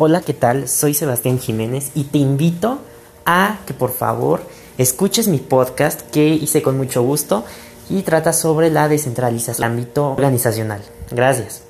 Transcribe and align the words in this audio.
Hola, 0.00 0.20
¿qué 0.20 0.32
tal? 0.32 0.68
Soy 0.68 0.94
Sebastián 0.94 1.40
Jiménez 1.40 1.90
y 1.92 2.04
te 2.04 2.18
invito 2.18 2.78
a 3.26 3.58
que 3.66 3.74
por 3.74 3.90
favor 3.90 4.42
escuches 4.78 5.26
mi 5.26 5.38
podcast 5.38 6.02
que 6.12 6.28
hice 6.28 6.62
con 6.62 6.76
mucho 6.76 7.02
gusto 7.02 7.44
y 7.90 8.02
trata 8.02 8.32
sobre 8.32 8.70
la 8.70 8.86
descentralización 8.86 9.56
del 9.56 9.64
ámbito 9.64 10.12
organizacional. 10.12 10.82
Gracias. 11.10 11.67